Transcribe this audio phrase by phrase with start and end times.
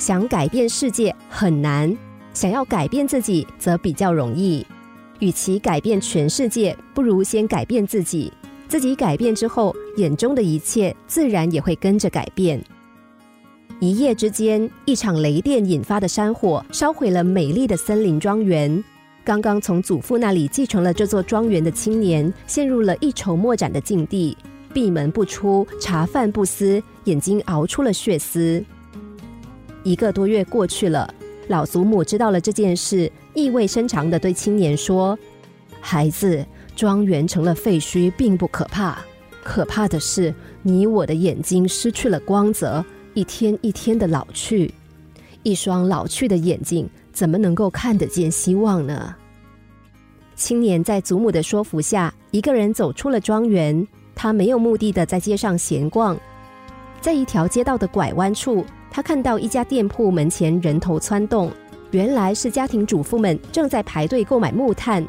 [0.00, 1.94] 想改变世界很难，
[2.32, 4.66] 想要改变自己则比较容易。
[5.18, 8.32] 与其改变全世界，不如先改变自己。
[8.66, 12.58] 自己改变之后，眼中的一切自然也会跟着改变。
[13.78, 18.82] 一夜之间，一场雷电引发的山火烧毁了美丽的森林庄园。
[19.22, 24.34] 刚刚从祖父那里继承了这座庄园的青年，陷入了一筹莫展的境地，
[24.72, 28.64] 闭门不出，茶饭不思，眼睛熬出了血丝。
[29.82, 31.12] 一个多月过去了，
[31.48, 35.18] 老祖母知道了这件事，意味深长的对青年说
[35.80, 36.44] ：“孩子，
[36.76, 38.98] 庄园成了废墟并不可怕，
[39.42, 44.72] 可怕的是你我的眼睛失去了光泽，一天一天的老去。
[45.42, 49.14] 一双老去的眼睛，怎么能够看得见希望呢？”
[50.36, 53.86] 青年在祖母的说服下，一个人走出了庄园。
[54.14, 56.14] 他没有目的的在街上闲逛，
[57.00, 58.62] 在一条街道的拐弯处。
[58.90, 61.50] 他看到一家店铺门前人头窜动，
[61.92, 65.04] 原来是家庭主妇们正在排队购买木炭。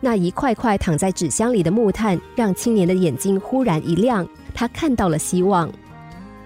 [0.00, 5.70] 那一块块躺在纸箱里的木炭，让青年的眼睛忽然一亮，他看到了希望。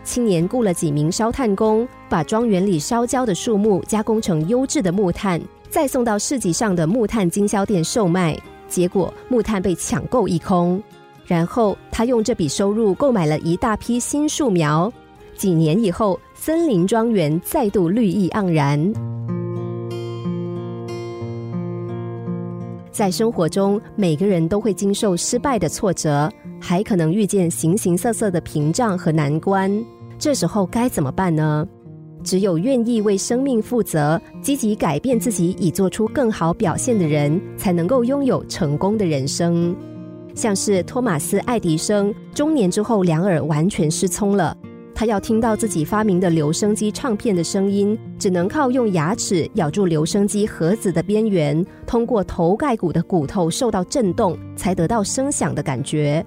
[0.05, 8.39] 青年雇了几名烧炭工，把庄园里烧焦的树木加工成优质的木炭，再送到市集上的木炭经销店售卖。
[8.69, 10.83] 结果木炭被抢购一空，
[11.27, 14.91] 然后他用这笔收入购买了一大批新树苗。
[15.37, 16.19] 几年以后。
[16.45, 18.93] 森林庄园再度绿意盎然。
[22.91, 26.29] 在生活中，每个人都会经受失败的挫折，
[26.61, 29.71] 还可能遇见形形色色的屏障和难关。
[30.19, 31.65] 这时候该怎么办呢？
[32.25, 39.77] 只有愿意为生命负责、积极改变自己，以做出更好表现的人，才能够拥有成功的人生。
[40.35, 44.57] 像是托马斯·爱迪生，中年之后两耳完全失聪了。
[44.95, 56.25] 他要听到自己发明的留声机唱片的声音，只能靠用牙齿咬住留声机盒子的边缘，通过头盖骨的骨头受到震动，才得到声响的感觉。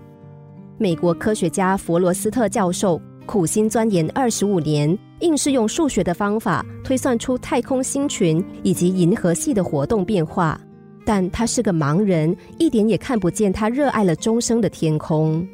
[0.78, 10.60] 美国科学家弗罗斯特教授苦心钻研二十五年，硬是用数学的方法推算出太空星群以及银河系的活动变化，
[11.06, 15.48] 但他是个盲人，一点也看不见他热爱了终生的天空。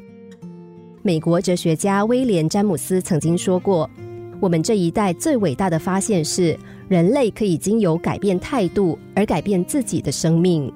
[1.04, 3.90] 美国哲学家威廉·詹姆斯曾经说过
[4.38, 6.56] ：“我们这一代最伟大的发现是，
[6.88, 10.72] 人类可以经由改变态度而改变自己的生命。”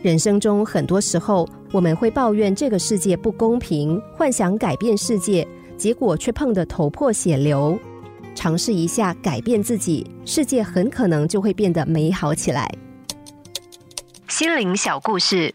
[0.00, 5.46] 人生中很多时候，我们会抱怨这个世界不公平，幻想改变世界，
[5.76, 7.78] 结果却碰得头破血流。
[8.34, 12.74] 尝试一下改变自己，世界很可能就会变得美好起来。
[14.26, 15.54] 心灵小故事。